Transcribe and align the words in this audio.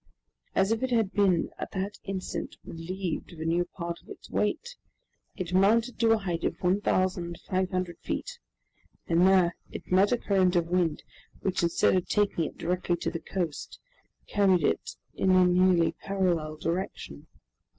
As 0.55 0.71
if 0.71 0.81
it 0.81 0.89
had 0.89 1.13
been 1.13 1.51
at 1.59 1.73
that 1.73 1.99
instant 2.05 2.57
relieved 2.63 3.33
of 3.33 3.39
a 3.39 3.45
new 3.45 3.65
part 3.65 4.01
of 4.01 4.09
its 4.09 4.31
weight, 4.31 4.75
it 5.37 5.53
mounted 5.53 5.99
to 5.99 6.11
a 6.13 6.17
height 6.17 6.43
of 6.43 6.59
1,500 6.59 7.97
feet, 7.99 8.39
and 9.07 9.21
here 9.21 9.55
it 9.69 9.91
met 9.91 10.11
a 10.11 10.17
current 10.17 10.55
of 10.55 10.69
wind, 10.69 11.03
which 11.41 11.61
instead 11.61 11.95
of 11.95 12.07
taking 12.07 12.45
it 12.45 12.57
directly 12.57 12.95
to 12.97 13.11
the 13.11 13.19
coast, 13.19 13.79
carried 14.25 14.63
it 14.63 14.95
in 15.13 15.29
a 15.29 15.45
nearly 15.45 15.91
parallel 15.91 16.55
direction. 16.57 17.27